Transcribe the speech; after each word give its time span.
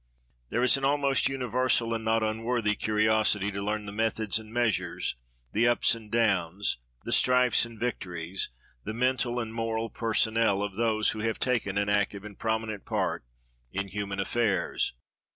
There 0.49 0.63
is 0.63 0.77
an 0.77 0.83
almost 0.83 1.29
universal, 1.29 1.93
and 1.93 2.03
not 2.03 2.23
unworthy 2.23 2.73
curiosity 2.73 3.51
to 3.51 3.61
learn 3.61 3.85
the 3.85 3.91
methods 3.91 4.39
and 4.39 4.51
measures, 4.51 5.15
the 5.51 5.67
ups 5.67 5.93
and 5.93 6.09
downs, 6.11 6.77
the 7.05 7.11
strifes 7.11 7.65
and 7.65 7.79
victories, 7.79 8.49
the 8.83 8.95
mental 8.95 9.39
and 9.39 9.53
moral 9.53 9.91
personnel 9.91 10.63
of 10.63 10.75
those 10.75 11.11
who 11.11 11.19
have 11.19 11.37
taken 11.37 11.77
an 11.77 11.87
active 11.87 12.25
and 12.25 12.39
prominent 12.39 12.83
part 12.83 13.23
in 13.71 13.89
human 13.89 14.19
affairs. 14.19 14.93